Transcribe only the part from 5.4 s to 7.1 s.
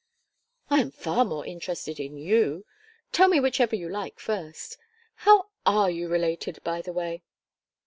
are you related, by the